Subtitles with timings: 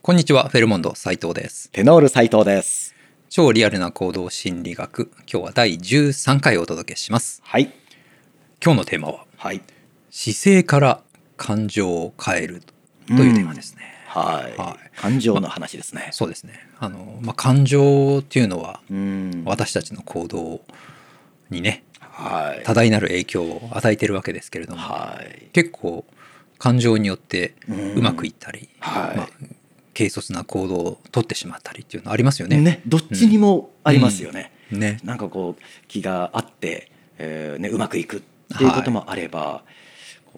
[0.00, 1.70] こんにちは、フェルモンド斉藤です。
[1.70, 2.94] テノール斉藤です。
[3.28, 7.42] 超リアルな行動心理学、今日は第13回をお届けします。
[7.44, 7.72] はい。
[8.64, 9.60] 今日のテーマは、はい。
[10.10, 11.02] 姿勢から
[11.36, 12.62] 感情を変える
[13.06, 13.82] というテーマですね。
[14.06, 14.56] はい。
[14.56, 16.08] はい感情の話ですね。
[16.12, 16.54] そうですね。
[16.78, 19.42] あの、まあ、感情っていうのは、うん。
[19.44, 20.62] 私たちの行動
[21.50, 22.64] にね、はい。
[22.64, 25.48] 多大なる影響を与えてるわけですけれども、はい。
[25.52, 26.04] 結構
[26.58, 29.28] 感情によってうんうまくいったり、はいまあ、
[29.98, 32.60] 軽率な行動を取ってしまったりっていうのありますよね。
[32.60, 34.52] ね、どっちにもありますよね。
[34.70, 35.00] ね。
[35.02, 38.20] なんかこう気があって、えーねうまくいくっ
[38.56, 39.64] ていうこともあれば、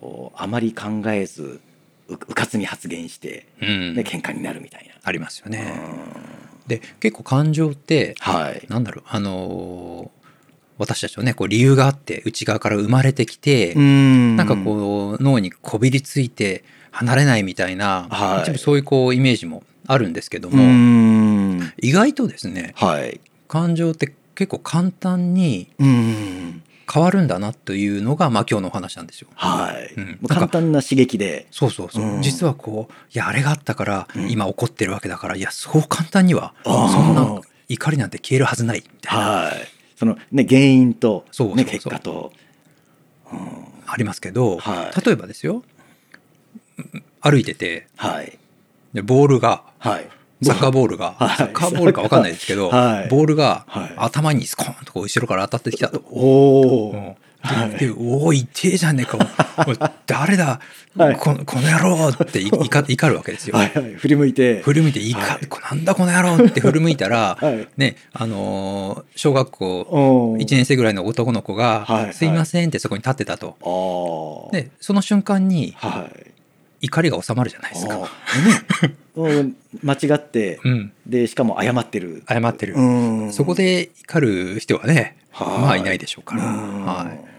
[0.01, 1.61] こうあまり考えず
[2.09, 4.95] ううかつに発言して、うんね喧嘩になるみたいな。
[5.03, 5.75] ありますよね。
[6.15, 8.65] うんで結構感情ってはい。
[8.69, 10.21] なんだろうあのー
[10.79, 21.73] 私たちはねこう理由があって内側から生まれてきて、んなんかこう脳にこびりついて離れないみたいな、はい一部そういうこうイメージもあるんですけどうも、ん。
[21.79, 23.21] 意外とですねはい。
[23.49, 26.63] 感情って結構簡単にうん。
[26.93, 29.29] 変わるんだなというのが、まあ、今日のお話なんですよ。
[29.37, 29.95] はい。
[29.97, 31.47] うん簡単な刺激で。
[31.53, 39.55] そうそうそう、うん実はこういやあれがあったからうん今怒ってるわけだから、いやそう簡単にはそんな怒りなんて消えるはずないみたいな、はい。
[39.97, 42.33] そのね原因とねそうそうそう結果と。
[43.87, 45.63] ありますけど、はい例えばですよ
[47.21, 48.39] 歩いててはい。
[48.95, 50.09] でボールがはい。
[50.43, 56.03] サッカーボールが、はいサッカーボールか分かんないですけど、はいボールがはい頭にスコーンとこう後ろから当たってきたと。
[56.11, 56.91] おお。
[56.93, 59.17] うんはいででおお痛えじゃねえか
[60.07, 60.61] 誰だ、
[60.95, 63.57] はいこのこの野郎ってい怒怒るわけですよ。
[63.57, 63.95] はいはい。
[63.95, 64.61] 振り向いて。
[64.61, 74.51] 振り向いていいか、はいこなんだこの野郎って振り向いたら、 はいねあのー小学校お1年生ぐらいの男の子が「はいすいません」ってそこに立ってたと。
[74.53, 76.31] でその瞬間にはい。
[76.81, 77.97] 怒りが収まるじゃないですか。
[77.97, 78.05] ね。
[79.17, 79.57] うん。
[79.83, 82.23] 間違って、うん、でしかも謝ってる。
[82.29, 83.33] 謝ってる、うん。
[83.33, 85.49] そこで怒る人はね、はい。
[85.61, 86.85] まあいないでしょうから、うん。
[86.85, 87.31] はい。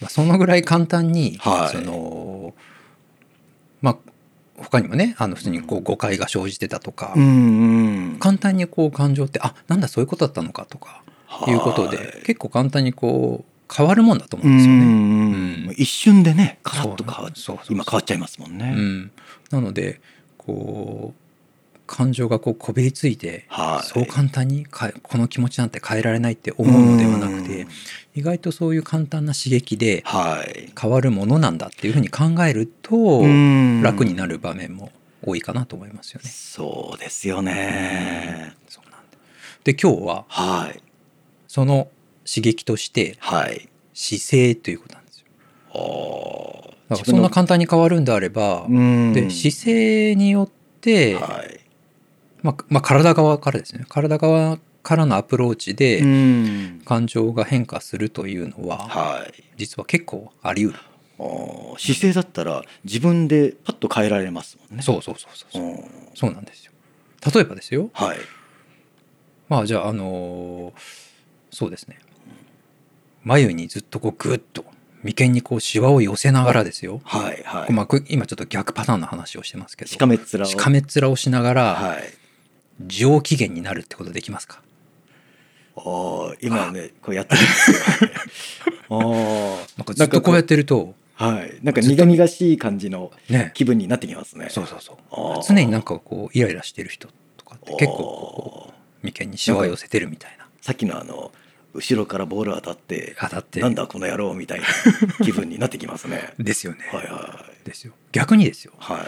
[0.00, 1.76] まあ、そのぐらい簡単に、はい。
[1.76, 2.54] その
[3.82, 3.96] まあ
[4.56, 8.16] 他にもねあの普通にこう誤解が生じてたとか、うんうん。
[8.18, 11.02] 簡単にこう感情ってあなんだそういうことだったのかとか
[11.46, 11.52] い。
[11.52, 14.84] うことで、はい結構簡単にこう変わるもんだと思ううんですよね。
[14.84, 14.88] ん
[15.68, 17.36] うん一瞬でね、カラッと変わる。
[17.36, 18.74] そ今変わっちゃいますもんね。
[18.76, 19.10] うん、
[19.50, 20.00] なので
[20.36, 27.68] こう感情がこうこびりついて、はいそう簡単にかえこの気持ちなんて変えられないって思うのではなくてうん
[28.14, 30.72] 意外とそういう簡単な刺激ではい。
[30.78, 34.90] 変わるものなんだっていうふうに考えるとうん楽になる場面も
[35.24, 36.28] 多いかなと思いますよね。
[36.28, 38.54] そうですよね。
[38.68, 39.18] そうなんだ
[39.64, 40.80] で今日ははい。
[41.46, 41.88] その
[42.28, 43.68] 刺激としてはい。
[43.94, 45.26] 姿勢ということなんですよ。
[46.90, 50.50] あそんな簡単に変わるんであれば、うんで姿勢によっ
[50.80, 51.60] て、はい。
[52.42, 59.44] まあまあ、体側からですね体側からのアプローチでうん感情が変化するというのははい。
[59.56, 60.80] 実は結構あり得る、
[61.78, 64.82] 姿勢だったら自分でパッと変えられますもんね。
[64.82, 65.84] そうそうそうそう
[66.14, 66.72] そうなんですよ
[67.34, 68.18] 例えばですよはい。
[69.48, 71.08] まあじゃああのー
[71.50, 71.98] そうですね
[73.28, 74.64] 眉にずっとこうグッと
[75.02, 77.72] 眉間にこうシワを寄せながらですよ、はいはい。
[77.72, 80.44] まあ、今ちょっと逆パターンの話をしてますけどしかめっ面を。
[80.46, 82.02] しかめっ面をしながらはい。
[82.86, 84.62] 上機嫌になるってことできますか？
[85.76, 85.80] あ
[86.32, 87.76] あ今ねこうやってるんですよ。
[88.90, 91.58] ああなんかずっとこうやってるとはい。
[91.62, 94.48] なんか苦々しい感じのね気分になってきますね。
[94.48, 98.72] そうそうそう常になんかこうイライラしてる人とかって結構こう
[99.02, 101.30] 眉間にシワを寄せてるみたいなさっきのあの
[101.78, 103.60] 後ろからボール当たって当たって。
[103.60, 104.66] なんだこの野郎みたいな
[105.24, 106.34] 気分になってきますね。
[106.38, 107.92] ですよね、はいはですよ。
[108.12, 108.72] 逆にですよ。
[108.74, 109.06] いはい。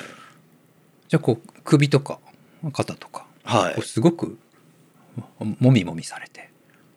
[1.08, 2.20] じゃあこう首とか
[2.72, 3.82] 肩とか、はい。
[3.82, 4.38] すごく
[5.38, 6.50] もみもみされて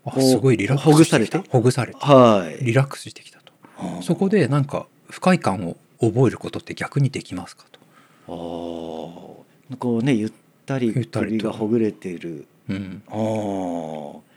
[0.05, 1.39] あすごいリラックスしてきた。
[1.39, 1.97] ほほぐされて。
[1.99, 2.63] はい。
[2.63, 3.53] リラックスしてきたと。
[3.77, 7.79] あそこでなんか不快感を覚えることって逆にできますかと、
[8.27, 9.77] あー。
[9.77, 10.31] こうねゆっ
[10.65, 11.37] たりゆったりと。
[11.37, 12.45] 首がほぐれている。
[12.69, 14.32] うん、ああ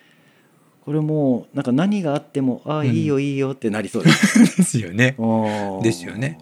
[0.87, 2.87] これもなんか何があってもああうん。
[2.87, 4.39] いいよいいよってなりそうです。
[4.57, 5.17] ですよね。
[5.83, 6.39] ですよね。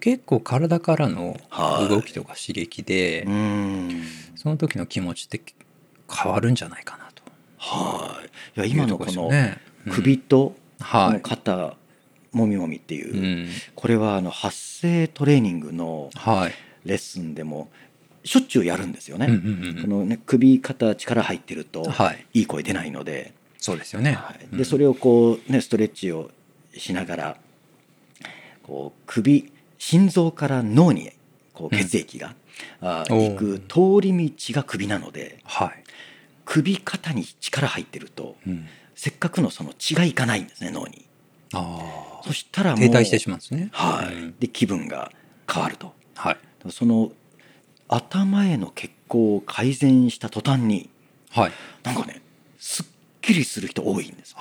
[0.00, 1.88] 結構体からのはい。
[1.88, 4.02] 動きとか刺激で、うん。
[4.36, 5.40] その時の気持ちって
[6.14, 7.22] 変わるんじゃないかなと。
[7.56, 8.20] は
[8.54, 8.60] い。
[8.60, 9.30] いや今のこの
[9.90, 10.54] 首と
[11.22, 11.74] 肩
[12.32, 13.48] もみもみっていう、うん。
[13.74, 16.52] これはあの発声トレーニングのはい。
[16.84, 17.70] レッスンでも
[18.24, 19.24] しょっちゅうやるんですよね。
[19.24, 19.82] うんうんうん。
[19.82, 22.26] このね首肩力入ってるとはい。
[22.34, 23.32] いい声出ないので、
[23.64, 24.58] そうですよね、はい、うん。
[24.58, 26.30] でそれをこうねストレッチを
[26.76, 27.36] しながら
[28.62, 31.10] こう首心臓から脳に
[31.54, 32.34] こう血液が
[32.82, 33.30] あおー。
[33.30, 35.82] 行く通り道が首なのではい、
[36.44, 41.06] 首肩に力入ってるとうん、せっかくのその血がいかないんですね脳に。
[41.54, 43.70] あそしたらあもう停滞してしまうんですね。
[43.72, 44.34] はい、うん。
[44.38, 45.10] で気分が
[45.50, 45.94] 変わると。
[46.16, 46.36] はい。
[46.70, 47.12] その
[47.88, 50.90] 頭への血行を改善した途端に
[51.30, 51.52] はい。
[51.82, 52.20] なんかね
[52.58, 52.86] すっ
[53.24, 54.34] きりする人多いんです。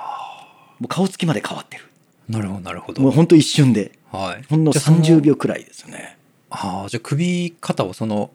[0.80, 1.86] もう顔つきまで変わってる。
[2.30, 3.02] なるほどなるほど。
[3.02, 3.92] もうほんと一瞬で。
[4.12, 4.44] はい。
[4.50, 6.18] ほんのじゃあその30秒くらいですよね。
[6.50, 8.32] ああじゃあ首肩をその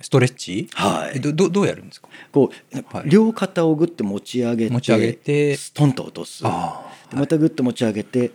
[0.00, 0.68] ストレッチ？
[0.74, 1.16] はい。
[1.16, 2.08] えどどどうやるんですか？
[2.32, 3.08] こう、はい。
[3.08, 6.42] 両肩をぐって持ち上げて持ち上げてストンと落とす。
[6.44, 8.30] あでまたぐっと持ち上げて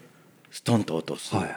[0.50, 1.56] ストンと落とす、はい。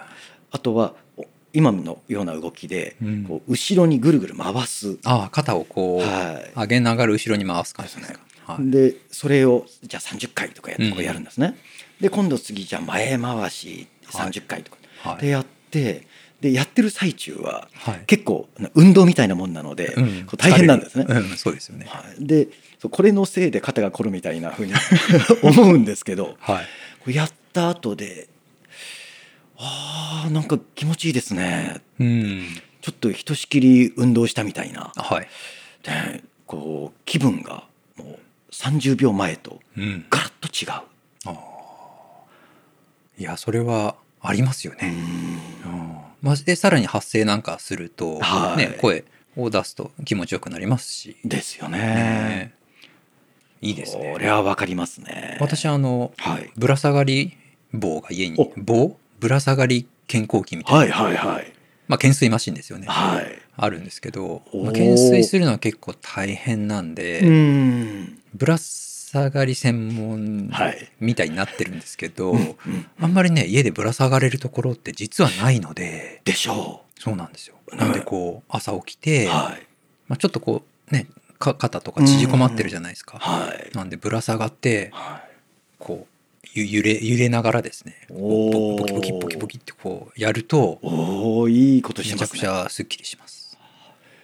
[0.50, 3.24] あとはお今のような動きで、うん。
[3.24, 6.52] こう後ろにぐるぐる回す、ああ肩をこう、はい。
[6.54, 11.56] 上げながら後ろに回す感じですか、はい、でそれをじゃあ30回とかや,、うんこうやるんですね。
[12.00, 14.78] で今度次じゃあ前回し30回とか、
[15.10, 15.22] はい。
[15.22, 16.06] でやって
[16.40, 18.02] でやってる最中ははい。
[18.06, 19.94] 結構運動みたいなもんなので、
[20.36, 21.06] 大変なんですね。
[21.08, 21.86] うん、そうですよね。
[21.88, 22.48] はい、で
[22.90, 24.74] これのせいで肩が凝るみたいなふうに
[25.42, 26.62] 思うんですけどは
[27.06, 27.14] い。
[27.14, 28.28] やった後で
[29.56, 31.80] あーなんか気持ちいいですね。
[31.98, 32.46] うん。
[32.82, 34.92] ちょっとひとしきり運動したみたいな。
[34.94, 35.28] はい。
[35.82, 37.64] でこう気分が
[37.96, 38.18] もう
[38.54, 40.06] 30秒前とうん。
[40.10, 40.80] ガラッと違う。
[43.16, 44.94] いやそれはありますようね、ん。
[44.94, 45.96] うん。
[46.22, 48.56] まあ、でさらに発声なんかすると、はい。
[48.56, 49.04] ね、声
[49.36, 51.78] を出すと気持ちよくなりますし、ですよね。
[51.78, 52.54] ね。
[53.60, 54.12] いいですね。
[54.12, 55.38] これはわかりますね。
[55.40, 56.50] 私あのはい。
[56.56, 57.36] ぶら下がり
[57.72, 58.52] 棒が家にお。
[58.60, 58.96] 棒？
[59.20, 61.53] ぶら下がり健康器みたいな、はいはいはい
[61.86, 63.38] まあ、懸垂マシンですよね、はい。
[63.56, 68.18] あるんですけど、まあ、懸垂するのは結構大変なんで、うん。
[68.34, 70.90] ぶら下がり専門はい。
[71.00, 72.56] みたいになってるんですけど、うん
[73.00, 77.56] あんまりね家でぶら下がれるところって実はないのででしょそうなんですよ。
[77.72, 79.28] なのでこう朝起きて、う。
[79.28, 79.66] はい。
[80.08, 81.06] まあ、ちょっとこうね
[81.38, 83.76] か肩とか縮こまってるじゃないですか、はい。
[83.76, 85.34] なんでぶら下がってはい。
[85.78, 86.13] こうゆ
[86.54, 92.62] 揺れ揺れながらですねボキボキボキボキってこうやるとおおいいことしめちゃくてますね。
[92.64, 93.58] ちゃすっきりします。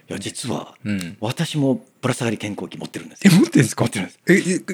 [0.08, 3.32] いや実はうん、私もぶら下がり健康器持ってるんですよ。
[3.32, 3.84] 持ってるんですか？
[3.84, 4.20] 持ってるんです。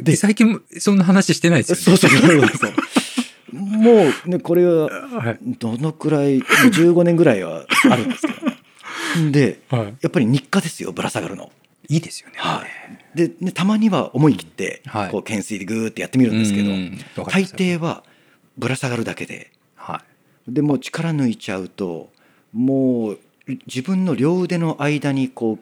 [0.06, 1.99] ええ最近もそんな話してないですよね？
[1.99, 2.73] そうそうそうそう。
[3.56, 8.41] もうねこれははいどのくらい15年ぐらいはあるんですけど。
[9.31, 11.50] ではい、やっぱり日課ですよぶら下がるの。
[11.88, 12.35] いいですよね。
[12.38, 12.65] は
[13.15, 15.11] い、でねたまには思い切って、はい。
[15.11, 16.71] こう懸垂でグーってやってみるんですけど、
[17.25, 18.05] 大抵は
[18.59, 19.53] ぶら下がるだけで。
[19.75, 20.03] は
[20.49, 20.53] い。
[20.53, 22.11] でもう力抜いちゃうと
[22.53, 23.19] もう
[23.67, 25.59] 自分の両腕の間にこう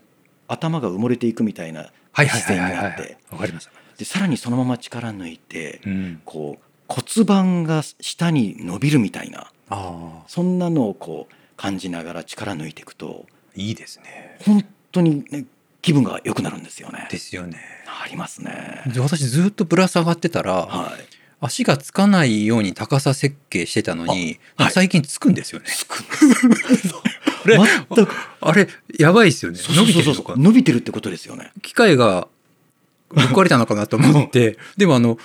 [0.48, 3.70] 頭が埋もれていくみたいな姿勢になってわかります。
[3.98, 10.22] でさらにそのまま力抜いて、うん、こう骨盤が下に伸びるみたいなああ。
[10.26, 14.38] そんなのをこう感じながら力抜いていくといいですね。
[14.44, 15.46] 本当に、ね、
[15.84, 17.08] 気分が良くなるんですよね。
[17.10, 17.58] ですよね。
[17.86, 18.82] ありますね。
[18.86, 21.04] で私ずっとぶら下がってたら、はい。
[21.40, 25.66] 足がつかないように高さ設計してたのに、あはい最近つくんですよね。
[25.68, 26.02] つく。
[27.44, 28.66] あれ全くあれ
[28.98, 29.58] やばいですよね。
[29.60, 30.14] 伸びてる。
[30.14, 31.52] 伸びてるってことですよね。
[31.60, 32.28] 機械が
[33.10, 35.18] ぶっ壊れたのかなと思って、 でもあの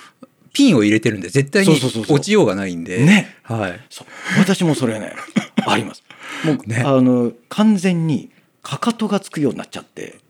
[0.52, 3.34] ピンを入れてるんで絶対に落ちようがないんで、ね。
[3.44, 3.80] はい。
[4.36, 5.14] 私もそれね
[5.66, 6.02] あります。
[6.44, 8.28] もう、ねあの完全に
[8.62, 10.20] かかとがつくようになっちゃって、で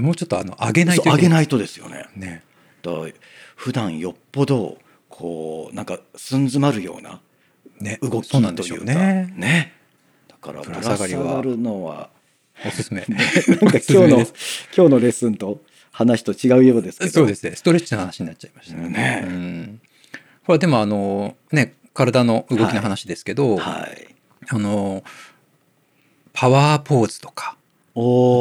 [0.00, 2.06] もうちょっとあの上げないと上げないとですよね。
[2.14, 2.42] ね。
[2.82, 2.92] だ
[3.56, 7.20] 普段よっぽどこうなんか寸詰まるような
[7.80, 7.98] ね。
[8.02, 9.34] 動きそうなんでしょというかうね。
[9.36, 9.72] ね。
[10.28, 12.10] だからぶぶらら下がりはるのは
[12.66, 13.04] おすすめ。
[13.08, 17.10] なんか今日の今日のレッスンと話と違うようですけど。
[17.10, 17.56] そうですね。
[17.56, 19.80] ストレッチの話になっちゃいましたねうん。
[20.46, 24.14] これでもあのね体の動きの話ですけど、はい。
[24.50, 25.02] あの
[26.32, 27.57] パワーポーズとかお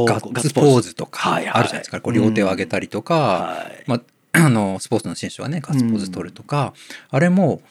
[0.05, 2.01] ガッツポーズとかあはいはいるじゃないですか。
[2.01, 3.83] こう両手を上げたりとか、はい。
[3.87, 4.01] まあ、
[4.45, 6.73] あのスポーツの選手はねガッツポーズ取るとか、
[7.09, 7.61] あれも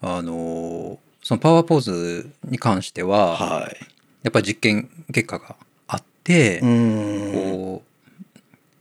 [0.00, 3.76] あのそのパワーポーズに関しては、はい。
[4.22, 5.56] やっぱり実験結果が
[5.88, 6.60] あって。
[6.60, 7.92] こう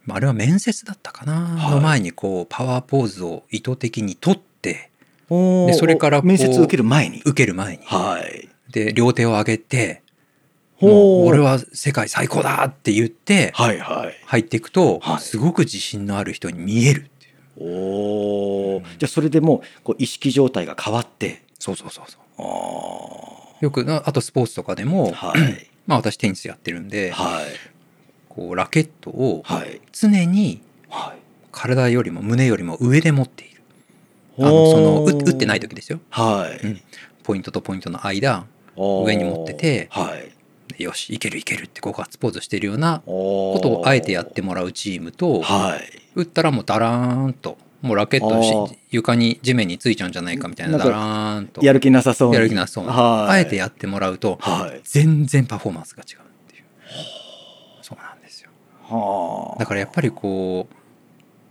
[0.06, 4.90] まああれは面接だったかな、はいの前にこうパワーポーズを意図的に取って
[5.30, 7.22] でそれから面接受ける前に。
[7.22, 8.50] 受ける前に、はい。
[8.72, 10.02] で両手を上げて
[10.82, 13.52] もう俺は世界最高だって言って。
[13.56, 18.82] 入っていくと、はいすごく自信のある人に見えるっていうおお。
[18.98, 21.44] じゃあそれでもうこう意識状態が変わって。
[21.60, 25.28] そうそうそうそうあよくなあとスポーツとかでも、あ。
[25.28, 25.68] はい。
[25.88, 27.46] まあ私テニスやってるんで、はい。
[28.30, 29.82] こうラケットをはい。
[29.92, 31.22] 常にはい。
[31.52, 33.62] 体よりも胸よりも上で持っている
[34.40, 36.66] あのその打打ってない時ですよはい。
[36.66, 36.82] うん
[37.24, 38.46] ポイントとポイントの間
[38.76, 40.31] 上に持っててはい。
[40.82, 45.82] でよしいけるいけるってこうガッツポーズしてるようなこことをあえてやってもらうチームとはい。
[46.16, 51.64] 打ったらもうダラーンともうラケット床に地面についちゃうんじゃないかみたいなダラーンと。
[51.66, 52.36] やる気なさそうに。
[52.36, 54.82] やる気なさそうあえてやってもらうとはい。
[54.84, 56.64] 全然パフォーマンスが違うっていう。
[57.82, 58.50] そうなんですよ。
[58.84, 59.60] はあ。
[59.60, 60.68] だからやっぱりこ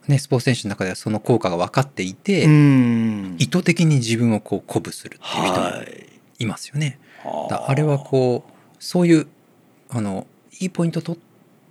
[0.09, 3.37] うねスポーツ選手の中ではその効果が分かっていて、うん。
[3.39, 6.07] 意図的に自分をこう鼓舞するっていう人もはい。
[6.41, 6.99] いますよね。
[7.25, 9.29] はだあれはこうそういう
[9.91, 10.27] あの
[10.59, 11.21] いいポイント取っ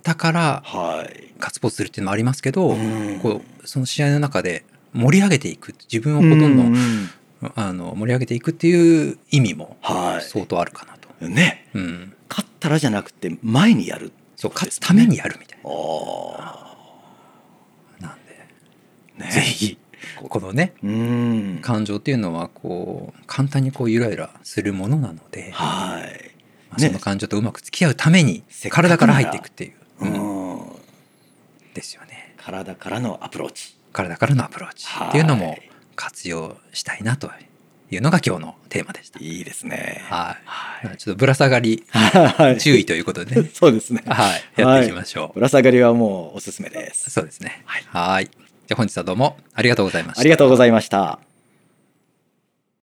[0.02, 1.34] たからはい。
[1.38, 3.20] ガッツポーズするっていうのもありますけど、うん。
[3.20, 4.64] こうその試合の中で
[4.94, 7.08] 盛り上げていく自分をこうどんどん、ん
[7.54, 10.22] あの盛り上げていくっていう意味もはい。
[10.22, 11.28] 相当あるかなと。
[11.28, 11.68] ね。
[11.74, 16.76] うん、勝ったらじゃなくて前にやるそう勝つためにやるみたいあ
[18.00, 18.08] な。
[18.08, 18.46] なんで
[19.20, 19.30] あね。
[19.30, 19.78] ぜひ
[20.28, 21.58] このねうん。
[21.62, 26.02] 感情っていうのはこう簡単にこうゆらゆらするものなので、はい。
[26.02, 26.39] まあ
[26.78, 30.12] その感情とうまく付き合うために体から入っていくっていう、ううん。
[30.12, 30.60] ん
[31.74, 32.34] ですよね。
[32.36, 33.76] 体からのアプローチ。
[33.92, 34.86] 体からのアプローチ。
[35.08, 35.58] っていうのも
[35.96, 37.30] 活用したいなと
[37.90, 39.18] いうのが今日のテーマでした。
[39.20, 40.02] いいですね。
[40.08, 40.36] は
[40.84, 42.58] い、はちょっとぶら下がりはい。
[42.58, 44.02] 注意ということでね、 そうですね。
[44.06, 45.34] はい、やっていきましょう。
[45.34, 47.10] ぶら下がりはもうおすすめです。
[47.10, 47.62] そうですね。
[47.66, 48.24] はい。
[48.24, 50.20] じゃあ本日はどうもありがとうございました。
[50.20, 51.29] ありがとうございました